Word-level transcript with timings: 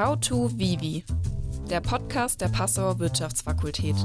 How 0.00 0.18
to 0.18 0.48
Vivi, 0.56 1.04
der 1.68 1.82
Podcast 1.82 2.40
der 2.40 2.48
Passauer 2.48 2.98
Wirtschaftsfakultät. 3.00 3.96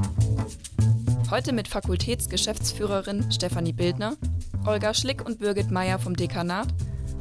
Heute 1.32 1.54
mit 1.54 1.70
Fakultätsgeschäftsführerin 1.70 3.32
Stefanie 3.32 3.71
Bildner, 3.71 4.18
Olga 4.66 4.94
Schlick 4.94 5.26
und 5.26 5.39
Birgit 5.39 5.71
Meyer 5.71 5.97
vom 5.97 6.13
Dekanat 6.13 6.68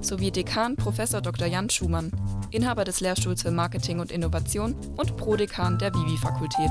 sowie 0.00 0.32
Dekan 0.32 0.74
Prof. 0.74 0.96
Dr. 0.96 1.46
Jan 1.46 1.70
Schumann, 1.70 2.10
Inhaber 2.50 2.82
des 2.82 2.98
Lehrstuhls 2.98 3.42
für 3.42 3.52
Marketing 3.52 4.00
und 4.00 4.10
Innovation 4.10 4.74
und 4.96 5.16
Prodekan 5.16 5.78
der 5.78 5.94
Vivi-Fakultät. 5.94 6.70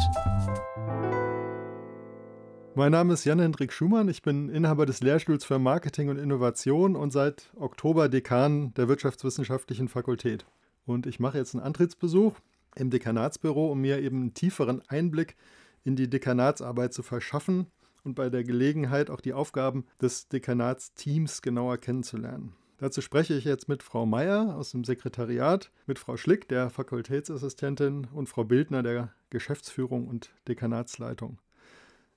Mein 2.75 2.91
Name 2.91 3.13
ist 3.13 3.23
Jan-Hendrik 3.23 3.71
Schumann. 3.71 4.09
Ich 4.09 4.21
bin 4.21 4.49
Inhaber 4.49 4.85
des 4.85 4.99
Lehrstuhls 4.99 5.45
für 5.45 5.57
Marketing 5.57 6.09
und 6.09 6.17
Innovation 6.17 6.97
und 6.97 7.13
seit 7.13 7.49
Oktober 7.57 8.09
Dekan 8.09 8.73
der 8.73 8.89
Wirtschaftswissenschaftlichen 8.89 9.87
Fakultät. 9.87 10.45
Und 10.85 11.05
ich 11.05 11.19
mache 11.19 11.37
jetzt 11.37 11.55
einen 11.55 11.63
Antrittsbesuch 11.63 12.35
im 12.75 12.89
Dekanatsbüro, 12.89 13.71
um 13.71 13.81
mir 13.81 13.99
eben 13.99 14.21
einen 14.21 14.33
tieferen 14.33 14.81
Einblick 14.87 15.35
in 15.83 15.95
die 15.95 16.09
Dekanatsarbeit 16.09 16.93
zu 16.93 17.03
verschaffen 17.03 17.67
und 18.03 18.15
bei 18.15 18.29
der 18.29 18.43
Gelegenheit 18.43 19.09
auch 19.09 19.21
die 19.21 19.33
Aufgaben 19.33 19.85
des 20.01 20.27
Dekanatsteams 20.27 21.41
genauer 21.41 21.77
kennenzulernen. 21.77 22.53
Dazu 22.77 23.01
spreche 23.01 23.33
ich 23.35 23.45
jetzt 23.45 23.69
mit 23.69 23.81
Frau 23.81 24.05
Meier 24.05 24.55
aus 24.57 24.71
dem 24.71 24.83
Sekretariat, 24.83 25.71
mit 25.85 25.99
Frau 25.99 26.17
Schlick, 26.17 26.49
der 26.49 26.69
Fakultätsassistentin, 26.69 28.07
und 28.11 28.27
Frau 28.27 28.43
Bildner, 28.43 28.83
der 28.83 29.13
Geschäftsführung 29.29 30.07
und 30.07 30.31
Dekanatsleitung. 30.47 31.39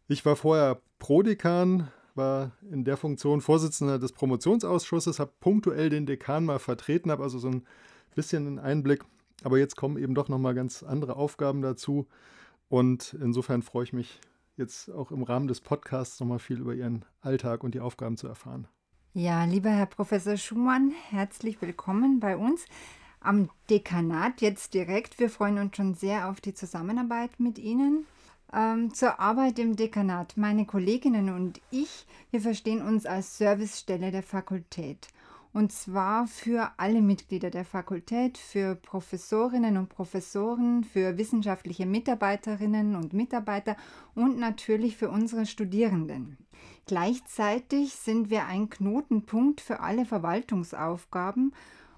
Ich 0.08 0.24
war 0.24 0.34
vorher 0.34 0.80
Prodekan, 0.98 1.88
war 2.16 2.52
in 2.68 2.84
der 2.84 2.96
Funktion 2.96 3.42
Vorsitzender 3.42 3.98
des 3.98 4.12
Promotionsausschusses, 4.12 5.20
habe 5.20 5.32
punktuell 5.38 5.90
den 5.90 6.06
Dekan 6.06 6.44
mal 6.44 6.58
vertreten, 6.58 7.10
habe 7.10 7.22
also 7.22 7.38
so 7.38 7.48
ein 7.48 7.66
bisschen 8.16 8.46
einen 8.48 8.58
Einblick. 8.58 9.04
Aber 9.44 9.58
jetzt 9.58 9.76
kommen 9.76 9.96
eben 9.96 10.14
doch 10.14 10.28
nochmal 10.28 10.54
ganz 10.54 10.82
andere 10.82 11.14
Aufgaben 11.14 11.62
dazu. 11.62 12.08
Und 12.68 13.16
insofern 13.20 13.62
freue 13.62 13.84
ich 13.84 13.92
mich 13.92 14.20
jetzt 14.56 14.90
auch 14.90 15.12
im 15.12 15.22
Rahmen 15.22 15.46
des 15.46 15.60
Podcasts 15.60 16.18
nochmal 16.18 16.40
viel 16.40 16.58
über 16.58 16.74
Ihren 16.74 17.04
Alltag 17.20 17.62
und 17.62 17.74
die 17.74 17.80
Aufgaben 17.80 18.16
zu 18.16 18.26
erfahren. 18.26 18.66
Ja, 19.12 19.44
lieber 19.44 19.70
Herr 19.70 19.86
Professor 19.86 20.36
Schumann, 20.36 20.92
herzlich 21.10 21.62
willkommen 21.62 22.20
bei 22.20 22.36
uns 22.36 22.66
am 23.20 23.50
Dekanat 23.70 24.40
jetzt 24.40 24.74
direkt. 24.74 25.18
Wir 25.18 25.30
freuen 25.30 25.58
uns 25.58 25.76
schon 25.76 25.94
sehr 25.94 26.28
auf 26.28 26.40
die 26.40 26.54
Zusammenarbeit 26.54 27.38
mit 27.38 27.58
Ihnen. 27.58 28.06
Ähm, 28.52 28.94
zur 28.94 29.18
Arbeit 29.18 29.58
im 29.58 29.74
Dekanat. 29.76 30.36
Meine 30.36 30.66
Kolleginnen 30.66 31.34
und 31.34 31.60
ich, 31.70 32.06
wir 32.30 32.40
verstehen 32.40 32.82
uns 32.82 33.04
als 33.04 33.38
Servicestelle 33.38 34.10
der 34.10 34.22
Fakultät. 34.22 35.08
Und 35.56 35.72
zwar 35.72 36.26
für 36.26 36.70
alle 36.76 37.00
Mitglieder 37.00 37.48
der 37.48 37.64
Fakultät, 37.64 38.36
für 38.36 38.74
Professorinnen 38.74 39.78
und 39.78 39.88
Professoren, 39.88 40.84
für 40.84 41.16
wissenschaftliche 41.16 41.86
Mitarbeiterinnen 41.86 42.94
und 42.94 43.14
Mitarbeiter 43.14 43.74
und 44.14 44.38
natürlich 44.38 44.98
für 44.98 45.08
unsere 45.08 45.46
Studierenden. 45.46 46.36
Gleichzeitig 46.84 47.94
sind 47.94 48.28
wir 48.28 48.44
ein 48.44 48.68
Knotenpunkt 48.68 49.62
für 49.62 49.80
alle 49.80 50.04
Verwaltungsaufgaben 50.04 51.54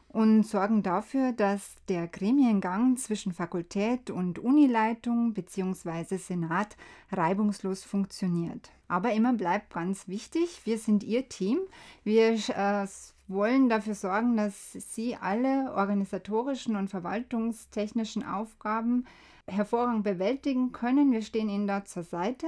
und 0.06 0.44
sorgen 0.44 0.84
dafür, 0.84 1.32
dass 1.32 1.74
der 1.88 2.06
Gremiengang 2.06 2.96
zwischen 2.96 3.32
Fakultät 3.32 4.08
und 4.08 4.38
Unileitung 4.38 5.34
bzw. 5.34 6.16
Senat 6.16 6.76
reibungslos 7.10 7.82
funktioniert. 7.82 8.70
Aber 8.86 9.12
immer 9.14 9.32
bleibt 9.32 9.74
ganz 9.74 10.06
wichtig, 10.06 10.60
wir 10.64 10.78
sind 10.78 11.02
Ihr 11.02 11.28
Team. 11.28 11.58
Wir 12.04 12.34
äh, 12.34 12.86
wollen 13.28 13.68
dafür 13.68 13.94
sorgen, 13.94 14.36
dass 14.36 14.72
Sie 14.72 15.16
alle 15.16 15.72
organisatorischen 15.74 16.76
und 16.76 16.88
verwaltungstechnischen 16.88 18.24
Aufgaben 18.24 19.06
hervorragend 19.46 20.04
bewältigen 20.04 20.72
können. 20.72 21.12
Wir 21.12 21.22
stehen 21.22 21.48
Ihnen 21.48 21.66
da 21.66 21.84
zur 21.84 22.02
Seite 22.02 22.46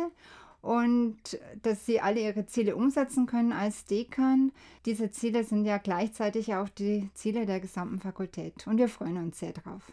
und 0.63 1.39
dass 1.63 1.86
sie 1.86 2.01
alle 2.01 2.20
ihre 2.20 2.46
Ziele 2.46 2.77
umsetzen 2.77 3.27
können 3.27 3.52
als 3.52 3.85
Dekan. 3.86 4.52
Diese 4.85 5.11
Ziele 5.11 5.45
sind 5.45 5.64
ja 5.64 5.79
gleichzeitig 5.79 6.55
auch 6.55 6.69
die 6.69 7.11
Ziele 7.14 7.46
der 7.46 7.61
gesamten 7.61 7.98
Fakultät 7.98 8.67
und 8.67 8.79
wir 8.79 8.89
freuen 8.89 9.17
uns 9.17 9.39
sehr 9.39 9.52
drauf. 9.52 9.90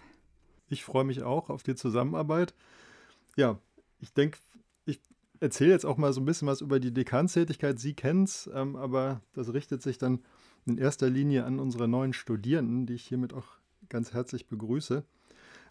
Ich 0.70 0.84
freue 0.84 1.06
mich 1.06 1.24
auch 1.24 1.50
auf 1.50 1.64
die 1.64 1.76
Zusammenarbeit. 1.76 2.54
Ja, 3.38 3.58
ich 4.00 4.14
denke, 4.14 4.38
erzähle 5.40 5.72
jetzt 5.72 5.86
auch 5.86 5.98
mal 5.98 6.14
so 6.14 6.22
ein 6.22 6.26
bisschen 6.26 6.48
was 6.48 6.62
über 6.62 6.80
die 6.80 6.94
Dekanstätigkeit. 6.94 7.80
Sie 7.80 7.94
kennen 7.94 8.24
es, 8.24 8.50
ähm, 8.54 8.76
aber 8.76 9.22
das 9.34 9.54
richtet 9.54 9.82
sich 9.82 9.98
dann 9.98 10.20
in 10.66 10.78
erster 10.78 11.10
Linie 11.10 11.46
an 11.46 11.60
unsere 11.60 11.88
neuen 11.88 12.14
Studierenden, 12.14 12.86
die 12.86 12.96
ich 12.96 13.04
hiermit 13.04 13.34
auch 13.34 13.48
ganz 13.90 14.14
herzlich 14.14 14.48
begrüße. 14.48 15.04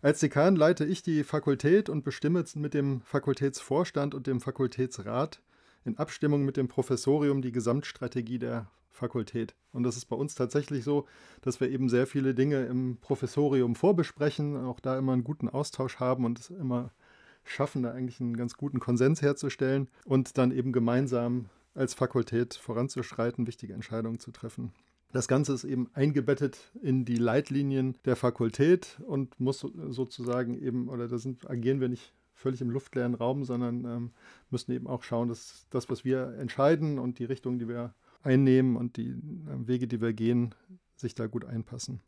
Als 0.03 0.21
Dekan 0.21 0.57
leite 0.57 0.85
ich 0.85 1.03
die 1.03 1.25
Fakultät 1.25 1.89
und 1.89 2.05
bestimme 2.05 2.45
mit 2.55 2.75
dem 2.75 3.01
Fakultätsvorstand 3.01 4.15
und 4.15 4.27
dem 4.27 4.41
Fakultätsrat 4.41 5.43
in 5.85 5.99
Abstimmung 5.99 6.45
mit 6.45 6.57
dem 6.57 6.69
Professorium 6.69 7.43
die 7.43 7.53
Gesamtstrategie 7.53 8.39
der 8.39 8.71
Fakultät. 8.91 9.55
Und 9.73 9.85
das 9.85 9.97
ist 9.97 10.07
bei 10.07 10.17
uns 10.17 10.35
tatsächlich 10.35 10.85
so, 10.85 11.07
dass 11.43 11.61
wir 11.61 11.71
eben 11.71 11.89
sehr 11.89 12.07
viele 12.07 12.35
Dinge 12.35 12.65
im 12.67 12.97
Professorium 13.01 13.75
vorbesprechen, 13.75 14.57
auch 14.57 14.81
da 14.81 14.99
immer 14.99 15.13
einen 15.13 15.25
guten 15.25 15.49
Austausch 15.49 15.97
haben 15.97 16.25
und 16.25 16.39
es 16.39 16.51
immer 16.51 16.93
schaffen, 17.47 17.83
da 17.83 17.93
eigentlich 17.93 18.21
einen 18.21 18.37
ganz 18.37 18.57
guten 18.57 18.81
Konsens 18.81 19.23
herzustellen 19.23 19.89
und 20.05 20.39
dann 20.39 20.51
eben 20.51 20.73
gemeinsam 20.73 21.47
als 21.75 21.95
Fakultät 21.95 22.55
voranzuschreiten, 22.55 23.47
wichtige 23.47 23.75
Entscheidungen 23.75 24.19
zu 24.19 24.31
treffen. 24.31 24.73
Das 25.13 25.29
Ganze 25.29 25.55
ist 25.55 25.65
eben 25.65 25.89
eingebettet 25.95 26.73
in 26.83 27.05
die 27.05 27.17
Leitlinien 27.17 27.97
der 28.05 28.17
Fakultät 28.17 28.99
und 29.07 29.39
muss 29.41 29.61
sozusagen 29.61 30.61
eben, 30.61 30.89
oder 30.89 31.09
da 31.09 31.19
sind, 31.19 31.49
agieren 31.49 31.81
wir 31.81 31.89
nicht 31.89 32.13
völlig 32.35 32.61
im 32.61 32.71
luftleeren 32.71 33.15
Raum, 33.15 33.45
sondern 33.45 33.85
ähm, 33.85 34.11
müssen 34.51 34.73
eben 34.73 34.87
auch 34.87 35.03
schauen, 35.03 35.29
dass 35.29 35.67
das, 35.71 35.89
was 35.89 36.05
wir 36.05 36.35
entscheiden 36.39 36.99
und 36.99 37.19
die 37.19 37.25
Richtung, 37.25 37.59
die 37.59 37.69
wir 37.69 37.95
einnehmen 38.23 38.77
und 38.77 38.97
die 38.97 39.09
äh, 39.09 39.67
Wege, 39.67 39.87
die 39.87 40.01
wir 40.01 40.13
gehen, 40.13 40.55
sich 40.97 41.15
da 41.15 41.27
gut 41.27 41.45
einpassen. 41.45 42.01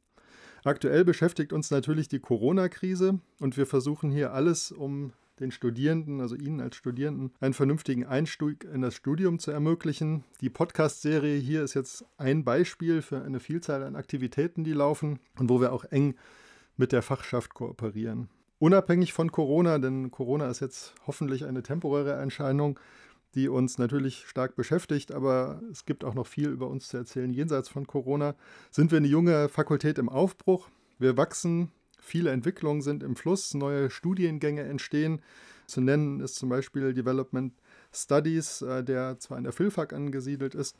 Aktuell 0.64 1.04
beschäftigt 1.04 1.52
uns 1.52 1.70
natürlich 1.70 2.08
die 2.08 2.18
Corona-Krise 2.18 3.20
und 3.40 3.56
wir 3.56 3.66
versuchen 3.66 4.10
hier 4.10 4.32
alles, 4.32 4.72
um 4.72 5.12
den 5.40 5.50
Studierenden, 5.50 6.20
also 6.20 6.34
Ihnen 6.34 6.60
als 6.60 6.76
Studierenden, 6.76 7.32
einen 7.40 7.54
vernünftigen 7.54 8.04
Einstieg 8.04 8.64
in 8.64 8.82
das 8.82 8.94
Studium 8.94 9.38
zu 9.38 9.50
ermöglichen. 9.50 10.24
Die 10.40 10.50
Podcast-Serie 10.50 11.38
hier 11.38 11.62
ist 11.62 11.74
jetzt 11.74 12.04
ein 12.16 12.44
Beispiel 12.44 13.02
für 13.02 13.22
eine 13.22 13.40
Vielzahl 13.40 13.82
an 13.82 13.96
Aktivitäten, 13.96 14.64
die 14.64 14.72
laufen 14.72 15.18
und 15.38 15.48
wo 15.48 15.60
wir 15.60 15.72
auch 15.72 15.84
eng 15.84 16.14
mit 16.76 16.92
der 16.92 17.02
Fachschaft 17.02 17.54
kooperieren. 17.54 18.28
Unabhängig 18.58 19.12
von 19.12 19.30
Corona, 19.30 19.78
denn 19.78 20.10
Corona 20.10 20.48
ist 20.48 20.60
jetzt 20.60 20.94
hoffentlich 21.06 21.44
eine 21.44 21.62
temporäre 21.62 22.12
Erscheinung, 22.12 22.78
die 23.34 23.48
uns 23.48 23.78
natürlich 23.78 24.26
stark 24.26 24.56
beschäftigt, 24.56 25.12
aber 25.12 25.60
es 25.70 25.84
gibt 25.84 26.02
auch 26.02 26.14
noch 26.14 26.26
viel 26.26 26.48
über 26.48 26.68
uns 26.68 26.88
zu 26.88 26.96
erzählen 26.96 27.32
jenseits 27.32 27.68
von 27.68 27.86
Corona, 27.86 28.34
sind 28.70 28.90
wir 28.90 28.98
eine 28.98 29.06
junge 29.06 29.48
Fakultät 29.48 29.98
im 29.98 30.08
Aufbruch. 30.08 30.68
Wir 30.98 31.16
wachsen 31.16 31.70
Viele 32.08 32.30
Entwicklungen 32.30 32.80
sind 32.80 33.02
im 33.02 33.16
Fluss, 33.16 33.52
neue 33.52 33.90
Studiengänge 33.90 34.62
entstehen. 34.62 35.20
Zu 35.66 35.82
nennen 35.82 36.20
ist 36.20 36.36
zum 36.36 36.48
Beispiel 36.48 36.94
Development 36.94 37.52
Studies, 37.92 38.62
äh, 38.62 38.82
der 38.82 39.18
zwar 39.18 39.36
in 39.36 39.44
der 39.44 39.52
Philfak 39.52 39.92
angesiedelt 39.92 40.54
ist, 40.54 40.74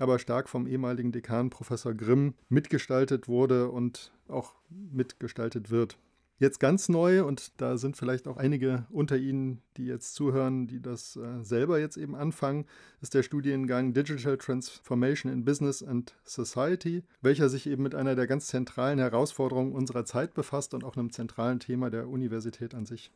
aber 0.00 0.18
stark 0.18 0.48
vom 0.48 0.66
ehemaligen 0.66 1.12
Dekan 1.12 1.50
Professor 1.50 1.94
Grimm 1.94 2.34
mitgestaltet 2.48 3.28
wurde 3.28 3.70
und 3.70 4.10
auch 4.26 4.54
mitgestaltet 4.68 5.70
wird. 5.70 5.98
Jetzt 6.38 6.60
ganz 6.60 6.90
neu, 6.90 7.24
und 7.24 7.52
da 7.62 7.78
sind 7.78 7.96
vielleicht 7.96 8.28
auch 8.28 8.36
einige 8.36 8.84
unter 8.90 9.16
Ihnen, 9.16 9.62
die 9.78 9.86
jetzt 9.86 10.14
zuhören, 10.14 10.66
die 10.66 10.82
das 10.82 11.16
äh, 11.16 11.42
selber 11.42 11.80
jetzt 11.80 11.96
eben 11.96 12.14
anfangen, 12.14 12.66
ist 13.00 13.14
der 13.14 13.22
Studiengang 13.22 13.94
Digital 13.94 14.36
Transformation 14.36 15.32
in 15.32 15.46
Business 15.46 15.82
and 15.82 16.14
Society, 16.24 17.04
welcher 17.22 17.48
sich 17.48 17.66
eben 17.66 17.82
mit 17.82 17.94
einer 17.94 18.14
der 18.16 18.26
ganz 18.26 18.48
zentralen 18.48 18.98
Herausforderungen 18.98 19.72
unserer 19.72 20.04
Zeit 20.04 20.34
befasst 20.34 20.74
und 20.74 20.84
auch 20.84 20.98
einem 20.98 21.10
zentralen 21.10 21.58
Thema 21.58 21.88
der 21.88 22.06
Universität 22.06 22.74
an 22.74 22.84
sich. 22.84 23.10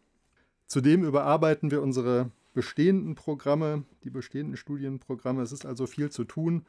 Zudem 0.67 1.05
überarbeiten 1.05 1.71
wir 1.71 1.83
unsere 1.83 2.31
bestehenden 2.55 3.17
Programme, 3.17 3.85
die 4.03 4.11
bestehenden 4.11 4.57
Studienprogramme. 4.57 5.43
Es 5.43 5.53
ist 5.53 5.67
also 5.67 5.87
viel 5.87 6.11
zu 6.11 6.25
tun 6.25 6.65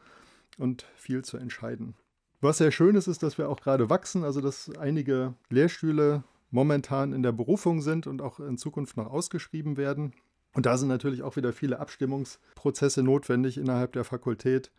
und 0.58 0.86
viel 0.96 1.24
zu 1.24 1.38
entscheiden. 1.38 1.96
Was 2.42 2.58
sehr 2.58 2.72
schön 2.72 2.96
ist, 2.96 3.08
ist, 3.08 3.24
dass 3.24 3.38
wir 3.38 3.48
auch 3.48 3.62
gerade 3.62 3.90
wachsen, 3.90 4.24
also 4.24 4.42
dass 4.42 4.76
einige 4.78 5.36
Lehrstühle 5.50 6.24
momentan 6.52 7.14
in 7.14 7.24
der 7.24 7.32
Berufung 7.32 7.82
sind 7.82 8.08
und 8.08 8.22
auch 8.22 8.40
in 8.40 8.58
Zukunft 8.58 8.98
noch 8.98 9.08
ausgeschrieben 9.08 9.78
werden. 9.78 10.14
Und 10.54 10.66
da 10.66 10.78
sind 10.78 10.90
natürlich 10.90 11.24
auch 11.24 11.38
wieder 11.38 11.54
viele 11.54 11.80
Abstimmungsprozesse 11.80 13.04
notwendig 13.04 13.58
innerhalb 13.58 13.94
der 13.94 14.04
Fakultät. 14.04 14.72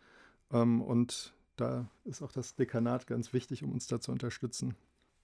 Ähm, 0.51 0.81
und 0.81 1.33
da 1.55 1.89
ist 2.05 2.21
auch 2.21 2.31
das 2.31 2.55
Dekanat 2.55 3.07
ganz 3.07 3.33
wichtig, 3.33 3.63
um 3.63 3.71
uns 3.71 3.87
da 3.87 3.99
zu 3.99 4.11
unterstützen. 4.11 4.75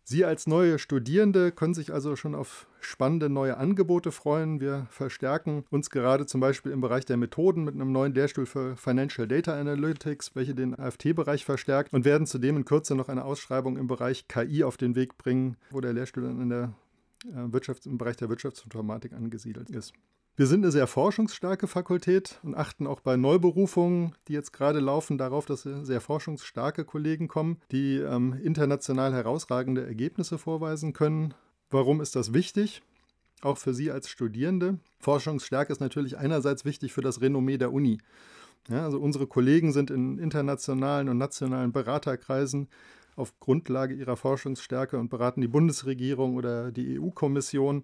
Sie 0.09 0.25
als 0.25 0.47
neue 0.47 0.79
Studierende 0.79 1.51
können 1.51 1.75
sich 1.75 1.93
also 1.93 2.15
schon 2.15 2.33
auf 2.33 2.65
spannende 2.79 3.29
neue 3.29 3.57
Angebote 3.57 4.11
freuen. 4.11 4.59
Wir 4.59 4.87
verstärken 4.89 5.65
uns 5.69 5.91
gerade 5.91 6.25
zum 6.25 6.41
Beispiel 6.41 6.71
im 6.71 6.81
Bereich 6.81 7.05
der 7.05 7.15
Methoden 7.15 7.63
mit 7.63 7.75
einem 7.75 7.91
neuen 7.91 8.15
Lehrstuhl 8.15 8.47
für 8.47 8.75
Financial 8.75 9.27
Data 9.27 9.53
Analytics, 9.53 10.35
welche 10.35 10.55
den 10.55 10.73
AFT-Bereich 10.73 11.45
verstärkt 11.45 11.93
und 11.93 12.05
werden 12.05 12.25
zudem 12.25 12.57
in 12.57 12.65
Kürze 12.65 12.95
noch 12.95 13.07
eine 13.07 13.23
Ausschreibung 13.23 13.77
im 13.77 13.85
Bereich 13.85 14.27
KI 14.27 14.63
auf 14.63 14.77
den 14.77 14.95
Weg 14.95 15.15
bringen, 15.19 15.57
wo 15.69 15.79
der 15.79 15.93
Lehrstuhl 15.93 16.23
dann 16.23 16.41
in 16.41 16.49
der 16.49 16.73
äh, 17.25 17.41
Wirtschafts-, 17.51 17.85
im 17.85 17.99
Bereich 17.99 18.17
der 18.17 18.29
Wirtschaftsinformatik 18.29 19.13
angesiedelt 19.13 19.69
ist. 19.69 19.93
Wir 20.39 20.47
sind 20.47 20.63
eine 20.63 20.71
sehr 20.71 20.87
forschungsstarke 20.87 21.67
Fakultät 21.67 22.39
und 22.43 22.55
achten 22.55 22.87
auch 22.87 23.01
bei 23.01 23.17
Neuberufungen, 23.17 24.15
die 24.29 24.31
jetzt 24.31 24.53
gerade 24.53 24.79
laufen, 24.79 25.17
darauf, 25.17 25.45
dass 25.45 25.63
sehr 25.63 25.99
forschungsstarke 25.99 26.85
Kollegen 26.85 27.27
kommen, 27.27 27.57
die 27.73 27.97
ähm, 27.97 28.39
international 28.41 29.11
herausragende 29.11 29.85
Ergebnisse 29.85 30.37
vorweisen 30.37 30.93
können. 30.93 31.33
Warum 31.69 31.99
ist 31.99 32.15
das 32.15 32.33
wichtig? 32.33 32.81
Auch 33.41 33.57
für 33.57 33.73
Sie 33.73 33.91
als 33.91 34.07
Studierende. 34.07 34.79
Forschungsstärke 35.01 35.73
ist 35.73 35.81
natürlich 35.81 36.17
einerseits 36.17 36.63
wichtig 36.63 36.93
für 36.93 37.01
das 37.01 37.19
Renommee 37.19 37.57
der 37.57 37.73
Uni. 37.73 37.97
Ja, 38.69 38.85
also 38.85 38.97
unsere 38.97 39.27
Kollegen 39.27 39.73
sind 39.73 39.91
in 39.91 40.19
internationalen 40.19 41.09
und 41.09 41.17
nationalen 41.17 41.73
Beraterkreisen 41.73 42.69
auf 43.17 43.37
Grundlage 43.41 43.93
ihrer 43.93 44.15
Forschungsstärke 44.15 44.97
und 44.97 45.09
beraten 45.09 45.41
die 45.41 45.49
Bundesregierung 45.49 46.37
oder 46.37 46.71
die 46.71 46.97
EU-Kommission 46.97 47.83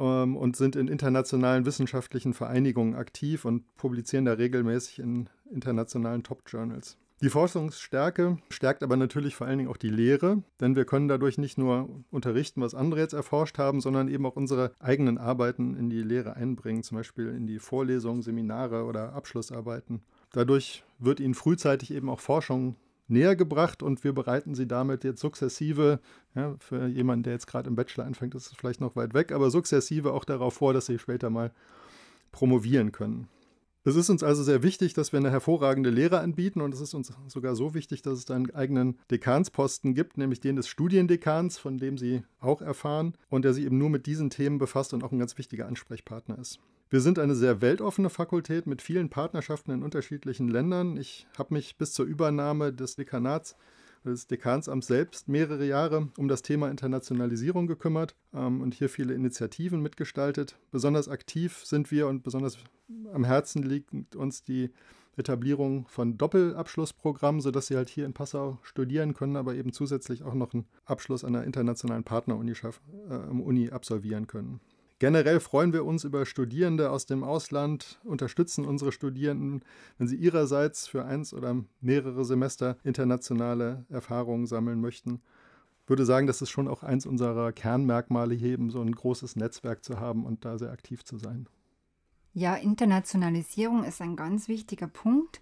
ähm, 0.00 0.36
und 0.36 0.56
sind 0.56 0.76
in 0.76 0.88
internationalen 0.88 1.66
wissenschaftlichen 1.66 2.34
Vereinigungen 2.34 2.94
aktiv 2.94 3.44
und 3.44 3.64
publizieren 3.76 4.24
da 4.24 4.34
regelmäßig 4.34 4.98
in 4.98 5.28
internationalen 5.50 6.22
Top-Journals. 6.22 6.96
Die 7.22 7.30
Forschungsstärke 7.30 8.38
stärkt 8.48 8.82
aber 8.82 8.96
natürlich 8.96 9.36
vor 9.36 9.46
allen 9.46 9.58
Dingen 9.58 9.70
auch 9.70 9.76
die 9.76 9.90
Lehre, 9.90 10.42
denn 10.60 10.74
wir 10.74 10.84
können 10.84 11.06
dadurch 11.06 11.38
nicht 11.38 11.56
nur 11.56 11.88
unterrichten, 12.10 12.60
was 12.60 12.74
andere 12.74 12.98
jetzt 12.98 13.12
erforscht 13.12 13.58
haben, 13.58 13.80
sondern 13.80 14.08
eben 14.08 14.26
auch 14.26 14.34
unsere 14.34 14.72
eigenen 14.80 15.18
Arbeiten 15.18 15.76
in 15.76 15.88
die 15.88 16.02
Lehre 16.02 16.34
einbringen, 16.34 16.82
zum 16.82 16.96
Beispiel 16.96 17.28
in 17.28 17.46
die 17.46 17.60
Vorlesungen, 17.60 18.22
Seminare 18.22 18.82
oder 18.86 19.12
Abschlussarbeiten. 19.12 20.02
Dadurch 20.32 20.82
wird 20.98 21.20
ihnen 21.20 21.34
frühzeitig 21.34 21.92
eben 21.92 22.08
auch 22.08 22.18
Forschung 22.18 22.74
näher 23.12 23.36
gebracht 23.36 23.82
und 23.82 24.02
wir 24.02 24.12
bereiten 24.12 24.54
sie 24.54 24.66
damit 24.66 25.04
jetzt 25.04 25.20
sukzessive, 25.20 26.00
ja, 26.34 26.56
für 26.58 26.86
jemanden, 26.86 27.22
der 27.24 27.34
jetzt 27.34 27.46
gerade 27.46 27.68
im 27.68 27.76
Bachelor 27.76 28.06
anfängt, 28.06 28.34
ist 28.34 28.48
es 28.48 28.56
vielleicht 28.56 28.80
noch 28.80 28.96
weit 28.96 29.14
weg, 29.14 29.32
aber 29.32 29.50
sukzessive 29.50 30.12
auch 30.12 30.24
darauf 30.24 30.54
vor, 30.54 30.72
dass 30.72 30.86
sie 30.86 30.98
später 30.98 31.30
mal 31.30 31.52
promovieren 32.32 32.90
können. 32.92 33.28
Es 33.84 33.96
ist 33.96 34.10
uns 34.10 34.22
also 34.22 34.44
sehr 34.44 34.62
wichtig, 34.62 34.94
dass 34.94 35.12
wir 35.12 35.18
eine 35.18 35.32
hervorragende 35.32 35.90
Lehre 35.90 36.20
anbieten 36.20 36.60
und 36.60 36.72
es 36.72 36.80
ist 36.80 36.94
uns 36.94 37.12
sogar 37.26 37.56
so 37.56 37.74
wichtig, 37.74 38.00
dass 38.02 38.16
es 38.16 38.24
da 38.24 38.34
einen 38.36 38.54
eigenen 38.54 38.96
Dekansposten 39.10 39.94
gibt, 39.94 40.18
nämlich 40.18 40.40
den 40.40 40.54
des 40.54 40.68
Studiendekans, 40.68 41.58
von 41.58 41.78
dem 41.78 41.98
Sie 41.98 42.22
auch 42.38 42.62
erfahren 42.62 43.14
und 43.28 43.44
der 43.44 43.54
sich 43.54 43.64
eben 43.64 43.78
nur 43.78 43.90
mit 43.90 44.06
diesen 44.06 44.30
Themen 44.30 44.58
befasst 44.58 44.94
und 44.94 45.02
auch 45.02 45.10
ein 45.10 45.18
ganz 45.18 45.36
wichtiger 45.36 45.66
Ansprechpartner 45.66 46.38
ist. 46.38 46.60
Wir 46.92 47.00
sind 47.00 47.18
eine 47.18 47.34
sehr 47.34 47.62
weltoffene 47.62 48.10
Fakultät 48.10 48.66
mit 48.66 48.82
vielen 48.82 49.08
Partnerschaften 49.08 49.70
in 49.70 49.82
unterschiedlichen 49.82 50.48
Ländern. 50.48 50.98
Ich 50.98 51.26
habe 51.38 51.54
mich 51.54 51.78
bis 51.78 51.94
zur 51.94 52.04
Übernahme 52.04 52.70
des 52.70 52.96
Dekanats 52.96 53.56
des 54.04 54.26
Dekansamts 54.26 54.88
selbst 54.88 55.26
mehrere 55.26 55.64
Jahre 55.64 56.10
um 56.18 56.28
das 56.28 56.42
Thema 56.42 56.70
Internationalisierung 56.70 57.66
gekümmert 57.66 58.14
ähm, 58.34 58.60
und 58.60 58.74
hier 58.74 58.90
viele 58.90 59.14
Initiativen 59.14 59.80
mitgestaltet. 59.80 60.58
Besonders 60.70 61.08
aktiv 61.08 61.62
sind 61.64 61.90
wir 61.90 62.08
und 62.08 62.24
besonders 62.24 62.58
am 63.14 63.24
Herzen 63.24 63.62
liegt 63.62 64.14
uns 64.14 64.44
die 64.44 64.68
Etablierung 65.16 65.86
von 65.86 66.18
Doppelabschlussprogrammen, 66.18 67.40
sodass 67.40 67.68
sie 67.68 67.76
halt 67.76 67.88
hier 67.88 68.04
in 68.04 68.12
Passau 68.12 68.58
studieren 68.60 69.14
können, 69.14 69.36
aber 69.36 69.54
eben 69.54 69.72
zusätzlich 69.72 70.24
auch 70.24 70.34
noch 70.34 70.52
einen 70.52 70.66
Abschluss 70.84 71.24
an 71.24 71.36
einer 71.36 71.46
internationalen 71.46 72.04
Partneruni 72.04 72.52
äh, 72.52 73.14
Uni 73.14 73.70
absolvieren 73.70 74.26
können. 74.26 74.60
Generell 75.02 75.40
freuen 75.40 75.72
wir 75.72 75.84
uns 75.84 76.04
über 76.04 76.24
Studierende 76.24 76.92
aus 76.92 77.06
dem 77.06 77.24
Ausland, 77.24 77.98
unterstützen 78.04 78.64
unsere 78.64 78.92
Studierenden, 78.92 79.64
wenn 79.98 80.06
sie 80.06 80.14
ihrerseits 80.14 80.86
für 80.86 81.04
eins 81.04 81.34
oder 81.34 81.56
mehrere 81.80 82.24
Semester 82.24 82.76
internationale 82.84 83.84
Erfahrungen 83.88 84.46
sammeln 84.46 84.80
möchten. 84.80 85.20
Ich 85.82 85.88
würde 85.88 86.04
sagen, 86.04 86.28
das 86.28 86.40
ist 86.40 86.50
schon 86.50 86.68
auch 86.68 86.84
eins 86.84 87.04
unserer 87.04 87.50
Kernmerkmale 87.50 88.36
hier, 88.36 88.52
eben 88.52 88.70
so 88.70 88.80
ein 88.80 88.92
großes 88.92 89.34
Netzwerk 89.34 89.82
zu 89.82 89.98
haben 89.98 90.24
und 90.24 90.44
da 90.44 90.56
sehr 90.56 90.70
aktiv 90.70 91.04
zu 91.04 91.18
sein. 91.18 91.48
Ja, 92.32 92.54
Internationalisierung 92.54 93.82
ist 93.82 94.00
ein 94.00 94.14
ganz 94.14 94.46
wichtiger 94.46 94.86
Punkt. 94.86 95.40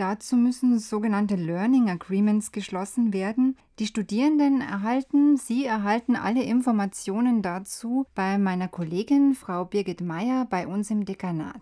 Dazu 0.00 0.34
müssen 0.34 0.78
sogenannte 0.78 1.36
Learning 1.36 1.90
Agreements 1.90 2.52
geschlossen 2.52 3.12
werden. 3.12 3.58
Die 3.78 3.86
Studierenden 3.86 4.62
erhalten, 4.62 5.36
Sie 5.36 5.66
erhalten 5.66 6.16
alle 6.16 6.42
Informationen 6.42 7.42
dazu 7.42 8.06
bei 8.14 8.38
meiner 8.38 8.66
Kollegin 8.66 9.34
Frau 9.34 9.66
Birgit 9.66 10.00
Meyer 10.00 10.46
bei 10.48 10.66
uns 10.66 10.90
im 10.90 11.04
Dekanat. 11.04 11.60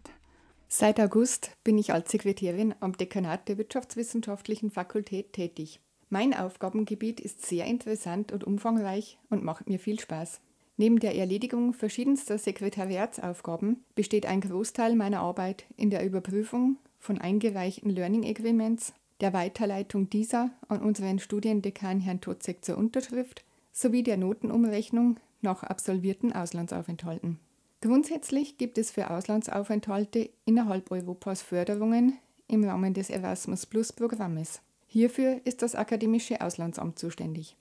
Seit 0.69 1.01
August 1.01 1.51
bin 1.65 1.79
ich 1.79 1.93
als 1.93 2.13
Sekretärin 2.13 2.77
am 2.79 2.93
Dekanat 2.93 3.49
der 3.49 3.59
Wirtschaftswissenschaftlichen 3.59 4.71
Fakultät 4.71 5.33
tätig. 5.33 5.81
Mein 6.09 6.33
Aufgabengebiet 6.33 7.19
ist 7.19 7.45
sehr 7.45 7.67
interessant 7.67 8.31
und 8.31 8.45
umfangreich 8.45 9.19
und 9.31 9.43
macht 9.43 9.69
mir 9.69 9.81
viel 9.81 9.99
Spaß. 9.99 10.41
Neben 10.77 11.01
der 11.01 11.17
Erledigung 11.17 11.73
verschiedenster 11.73 12.39
Sekretariatsaufgaben 12.39 13.83
besteht 13.97 14.27
ein 14.27 14.41
Großteil 14.43 14.95
meiner 14.95 15.23
Arbeit 15.23 15.67
in 15.77 15.91
der 15.91 16.07
Überprüfung 16.07 16.77
von 16.99 17.19
eingereichten 17.19 17.91
Learning 17.91 18.25
Agreements, 18.25 18.93
der 19.21 19.33
Weiterleitung 19.33 20.09
dieser 20.11 20.51
an 20.69 20.81
unseren 20.81 21.19
Studiendekan 21.19 22.01
Herrn 22.01 22.21
Totzek 22.21 22.65
zur 22.65 22.79
Unterschrift 22.79 23.45
sowie 23.73 24.03
der 24.03 24.17
Notenumrechnung 24.17 25.19
nach 25.41 25.63
absolvierten 25.63 26.33
Auslandsaufenthalten. 26.33 27.39
Grundsätzlich 27.81 28.59
gibt 28.59 28.77
es 28.77 28.91
für 28.91 29.11
Auslandsaufenthalte 29.11 30.31
innerhalb 30.45 30.91
Europas 30.91 31.43
Förderungen 31.43 32.19
im 32.49 32.65
Rahmen 32.65 32.95
des 32.95 33.09
Erasmus 33.09 33.67
Plus 33.67 33.93
Programmes. 33.93 34.61
Hierfür 34.89 35.41
ist 35.45 35.63
das 35.63 35.75
Akademische 35.75 36.41
Auslandsamt 36.41 36.99
zuständig. 36.99 37.57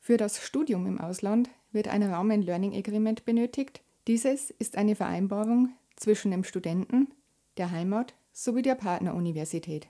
Für 0.00 0.16
das 0.16 0.40
Studium 0.44 0.86
im 0.86 1.00
Ausland 1.00 1.50
wird 1.72 1.88
ein 1.88 2.02
Rahmen 2.02 2.42
Learning 2.42 2.74
Agreement 2.74 3.24
benötigt. 3.24 3.80
Dieses 4.06 4.50
ist 4.50 4.76
eine 4.76 4.94
Vereinbarung 4.94 5.70
zwischen 5.96 6.30
dem 6.30 6.44
Studenten, 6.44 7.08
der 7.56 7.70
Heimat 7.70 8.14
sowie 8.38 8.62
der 8.62 8.76
Partneruniversität. 8.76 9.88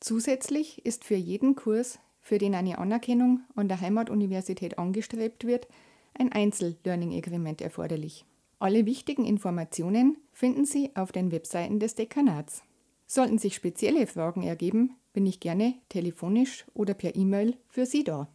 Zusätzlich 0.00 0.86
ist 0.86 1.04
für 1.04 1.16
jeden 1.16 1.54
Kurs, 1.54 1.98
für 2.22 2.38
den 2.38 2.54
eine 2.54 2.78
Anerkennung 2.78 3.40
an 3.54 3.68
der 3.68 3.82
Heimatuniversität 3.82 4.78
angestrebt 4.78 5.46
wird, 5.46 5.68
ein 6.14 6.32
Einzel-Learning 6.32 7.14
Agreement 7.14 7.60
erforderlich. 7.60 8.24
Alle 8.58 8.86
wichtigen 8.86 9.26
Informationen 9.26 10.16
finden 10.32 10.64
Sie 10.64 10.90
auf 10.96 11.12
den 11.12 11.30
Webseiten 11.30 11.78
des 11.78 11.94
Dekanats. 11.94 12.62
Sollten 13.06 13.36
sich 13.36 13.54
spezielle 13.54 14.06
Fragen 14.06 14.44
ergeben, 14.44 14.96
bin 15.12 15.26
ich 15.26 15.38
gerne 15.38 15.74
telefonisch 15.90 16.64
oder 16.72 16.94
per 16.94 17.16
E-Mail 17.16 17.58
für 17.68 17.84
Sie 17.84 18.04
da. 18.04 18.28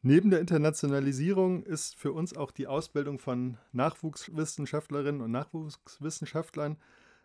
Neben 0.00 0.30
der 0.30 0.40
Internationalisierung 0.40 1.64
ist 1.64 1.96
für 1.96 2.12
uns 2.12 2.34
auch 2.34 2.50
die 2.50 2.66
Ausbildung 2.66 3.18
von 3.18 3.58
Nachwuchswissenschaftlerinnen 3.72 5.20
und 5.20 5.32
Nachwuchswissenschaftlern 5.32 6.78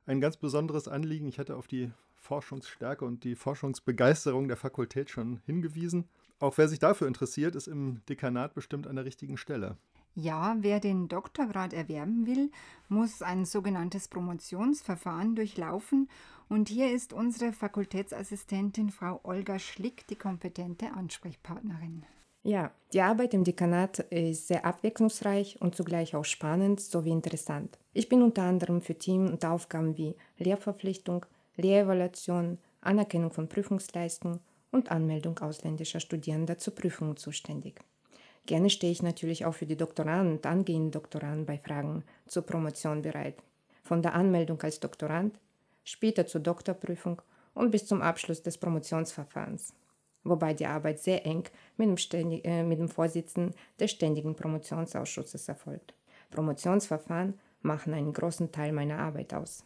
ein 0.05 0.21
ganz 0.21 0.37
besonderes 0.37 0.87
Anliegen. 0.87 1.27
Ich 1.27 1.39
hatte 1.39 1.55
auf 1.55 1.67
die 1.67 1.91
Forschungsstärke 2.15 3.05
und 3.05 3.23
die 3.23 3.35
Forschungsbegeisterung 3.35 4.47
der 4.47 4.57
Fakultät 4.57 5.09
schon 5.09 5.41
hingewiesen. 5.45 6.05
Auch 6.39 6.57
wer 6.57 6.67
sich 6.67 6.79
dafür 6.79 7.07
interessiert, 7.07 7.55
ist 7.55 7.67
im 7.67 8.01
Dekanat 8.09 8.53
bestimmt 8.53 8.87
an 8.87 8.95
der 8.95 9.05
richtigen 9.05 9.37
Stelle. 9.37 9.77
Ja, 10.15 10.55
wer 10.59 10.79
den 10.79 11.09
Doktorgrad 11.09 11.73
erwerben 11.73 12.25
will, 12.25 12.49
muss 12.87 13.21
ein 13.21 13.45
sogenanntes 13.45 14.07
Promotionsverfahren 14.07 15.35
durchlaufen 15.35 16.09
und 16.47 16.69
hier 16.69 16.91
ist 16.91 17.11
unsere 17.11 17.51
Fakultätsassistentin 17.51 18.91
Frau 18.91 19.19
Olga 19.23 19.59
Schlick 19.59 20.07
die 20.07 20.15
kompetente 20.15 20.93
Ansprechpartnerin. 20.93 22.05
Ja, 22.47 22.71
die 22.93 23.01
Arbeit 23.01 23.33
im 23.33 23.43
Dekanat 23.43 23.97
ist 24.11 24.49
sehr 24.49 24.65
abwechslungsreich 24.65 25.59
und 25.61 25.75
zugleich 25.75 26.15
auch 26.15 26.25
spannend 26.25 26.79
sowie 26.79 27.09
interessant. 27.09 27.79
Ich 27.91 28.07
bin 28.07 28.21
unter 28.21 28.43
anderem 28.43 28.81
für 28.81 28.93
Themen 28.93 29.31
und 29.31 29.43
Aufgaben 29.43 29.97
wie 29.97 30.15
Lehrverpflichtung, 30.37 31.25
Lehrevaluation, 31.55 32.59
Anerkennung 32.81 33.31
von 33.31 33.49
Prüfungsleistungen 33.49 34.41
und 34.71 34.91
Anmeldung 34.91 35.39
ausländischer 35.39 35.99
Studierender 35.99 36.59
zur 36.59 36.75
Prüfung 36.75 37.17
zuständig. 37.17 37.81
Gerne 38.45 38.69
stehe 38.69 38.91
ich 38.91 39.01
natürlich 39.01 39.43
auch 39.47 39.55
für 39.55 39.65
die 39.65 39.75
Doktoranden 39.75 40.35
und 40.35 40.45
angehenden 40.45 40.91
Doktoranden 40.91 41.47
bei 41.47 41.57
Fragen 41.57 42.03
zur 42.27 42.43
Promotion 42.43 43.01
bereit. 43.01 43.41
Von 43.81 44.03
der 44.03 44.13
Anmeldung 44.13 44.61
als 44.61 44.79
Doktorand, 44.79 45.39
später 45.83 46.27
zur 46.27 46.41
Doktorprüfung 46.41 47.23
und 47.55 47.71
bis 47.71 47.87
zum 47.87 48.03
Abschluss 48.03 48.43
des 48.43 48.59
Promotionsverfahrens 48.59 49.73
wobei 50.25 50.53
die 50.53 50.65
Arbeit 50.65 50.99
sehr 50.99 51.25
eng 51.25 51.43
mit 51.77 51.87
dem, 51.87 51.97
Ständig, 51.97 52.43
äh, 52.45 52.63
mit 52.63 52.79
dem 52.79 52.89
Vorsitzenden 52.89 53.55
des 53.79 53.91
Ständigen 53.91 54.35
Promotionsausschusses 54.35 55.47
erfolgt. 55.47 55.93
Promotionsverfahren 56.31 57.39
machen 57.61 57.93
einen 57.93 58.11
großen 58.11 58.51
Teil 58.51 58.73
meiner 58.73 58.99
Arbeit 58.99 59.33
aus. 59.33 59.63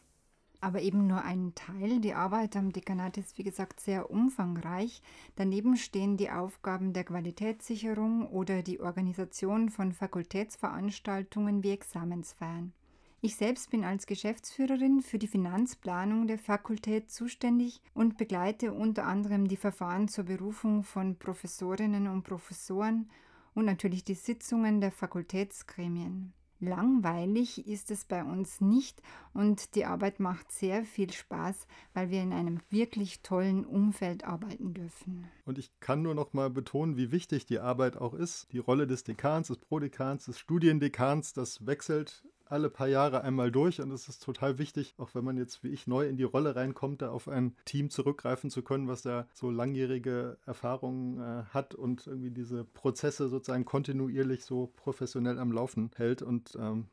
aber 0.61 0.81
eben 0.81 1.07
nur 1.07 1.23
ein 1.23 1.53
Teil. 1.55 1.99
Die 2.01 2.13
Arbeit 2.13 2.55
am 2.57 2.71
Dekanat 2.73 3.17
ist, 3.17 3.37
wie 3.37 3.43
gesagt, 3.43 3.79
sehr 3.79 4.11
umfangreich. 4.11 5.01
Daneben 5.35 5.77
stehen 5.77 6.17
die 6.17 6.29
Aufgaben 6.29 6.91
der 6.91 7.05
Qualitätssicherung 7.05 8.27
oder 8.27 8.61
die 8.61 8.81
Organisation 8.81 9.69
von 9.69 9.93
Fakultätsveranstaltungen 9.93 11.63
wie 11.63 11.71
Examensfeiern. 11.71 12.73
Ich 13.21 13.35
selbst 13.35 13.69
bin 13.69 13.83
als 13.83 14.07
Geschäftsführerin 14.07 15.01
für 15.01 15.19
die 15.19 15.27
Finanzplanung 15.27 16.27
der 16.27 16.37
Fakultät 16.37 17.11
zuständig 17.11 17.81
und 17.93 18.17
begleite 18.17 18.71
unter 18.71 19.05
anderem 19.05 19.49
die 19.49 19.57
Verfahren 19.57 20.07
zur 20.07 20.23
Berufung 20.23 20.83
von 20.83 21.17
Professorinnen 21.17 22.07
und 22.07 22.23
Professoren 22.23 23.09
und 23.55 23.65
natürlich 23.65 24.05
die 24.05 24.13
Sitzungen 24.13 24.79
der 24.79 24.93
Fakultätsgremien. 24.93 26.31
Langweilig 26.61 27.67
ist 27.67 27.91
es 27.91 28.05
bei 28.05 28.23
uns 28.23 28.61
nicht 28.61 29.01
und 29.33 29.75
die 29.75 29.85
Arbeit 29.85 30.21
macht 30.21 30.51
sehr 30.51 30.85
viel 30.85 31.11
Spaß, 31.11 31.67
weil 31.93 32.09
wir 32.09 32.21
in 32.21 32.31
einem 32.31 32.59
wirklich 32.69 33.21
tollen 33.21 33.65
Umfeld 33.65 34.25
arbeiten 34.25 34.73
dürfen. 34.73 35.25
Und 35.45 35.57
ich 35.57 35.71
kann 35.81 36.01
nur 36.01 36.15
noch 36.15 36.33
mal 36.33 36.49
betonen, 36.49 36.95
wie 36.95 37.11
wichtig 37.11 37.45
die 37.45 37.59
Arbeit 37.59 37.97
auch 37.97 38.13
ist. 38.13 38.47
Die 38.51 38.59
Rolle 38.59 38.87
des 38.87 39.03
Dekans, 39.03 39.47
des 39.47 39.57
Prodekans, 39.57 40.25
des 40.25 40.39
Studiendekans, 40.39 41.33
das 41.33 41.65
wechselt 41.65 42.23
alle 42.49 42.69
paar 42.69 42.87
Jahre 42.87 43.21
einmal 43.23 43.51
durch 43.51 43.79
und 43.79 43.91
es 43.91 44.09
ist 44.09 44.23
total 44.23 44.57
wichtig, 44.57 44.95
auch 44.97 45.13
wenn 45.13 45.23
man 45.23 45.37
jetzt 45.37 45.63
wie 45.63 45.69
ich 45.69 45.87
neu 45.87 46.07
in 46.07 46.17
die 46.17 46.23
Rolle 46.23 46.55
reinkommt, 46.55 47.01
da 47.01 47.11
auf 47.11 47.27
ein 47.27 47.55
Team 47.65 47.89
zurückgreifen 47.89 48.49
zu 48.49 48.63
können, 48.63 48.87
was 48.87 49.03
da 49.03 49.27
so 49.33 49.49
langjährige 49.49 50.37
Erfahrungen 50.45 51.19
äh, 51.19 51.43
hat 51.53 51.75
und 51.75 52.07
irgendwie 52.07 52.31
diese 52.31 52.63
Prozesse 52.65 53.29
sozusagen 53.29 53.65
kontinuierlich 53.65 54.43
so 54.43 54.71
professionell 54.75 55.39
am 55.39 55.51
Laufen 55.51 55.91
hält 55.95 56.21
und 56.21 56.57
ähm, 56.59 56.87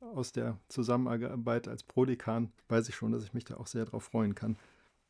aus 0.00 0.32
der 0.32 0.58
Zusammenarbeit 0.68 1.68
als 1.68 1.84
Prodekan 1.84 2.52
weiß 2.68 2.88
ich 2.88 2.96
schon, 2.96 3.12
dass 3.12 3.22
ich 3.22 3.34
mich 3.34 3.44
da 3.44 3.56
auch 3.56 3.66
sehr 3.66 3.84
drauf 3.84 4.04
freuen 4.04 4.34
kann. 4.34 4.56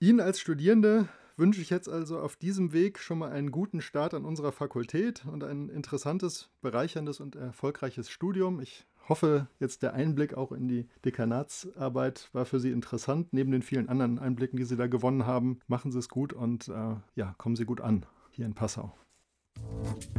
Ihnen 0.01 0.21
als 0.21 0.41
Studierende 0.41 1.09
wünsche 1.37 1.61
ich 1.61 1.71
jetzt 1.71 1.89
also 1.89 2.19
auf 2.19 2.37
diesem 2.37 2.73
Weg 2.73 2.99
schon 2.99 3.19
mal 3.19 3.33
einen 3.33 3.51
guten 3.51 3.81
Start 3.81 4.15
an 4.15 4.25
unserer 4.25 4.53
Fakultät 4.53 5.25
und 5.27 5.45
ein 5.45 5.69
interessantes, 5.69 6.51
bereicherndes 6.61 7.21
und 7.21 7.37
erfolgreiches 7.37 8.11
Studium. 8.11 8.61
Ich 8.61 8.87
hoffe, 9.09 9.49
jetzt 9.61 9.83
der 9.83 9.95
Einblick 9.95 10.35
auch 10.35 10.53
in 10.53 10.69
die 10.69 10.89
Dekanatsarbeit 11.05 12.29
war 12.33 12.45
für 12.45 12.61
Sie 12.61 12.71
interessant. 12.71 13.33
Neben 13.33 13.51
den 13.53 13.63
vielen 13.63 13.89
anderen 13.89 14.19
Einblicken, 14.19 14.57
die 14.57 14.65
Sie 14.65 14.77
da 14.77 14.87
gewonnen 14.87 15.27
haben, 15.27 15.61
machen 15.67 15.93
Sie 15.93 15.99
es 15.99 16.09
gut 16.09 16.33
und 16.33 16.69
äh, 16.69 16.97
ja, 17.15 17.35
kommen 17.39 17.57
Sie 17.57 17.65
gut 17.65 17.81
an 17.81 18.07
hier 18.31 18.47
in 18.47 18.55
Passau. 18.55 18.93
Musik 19.71 20.13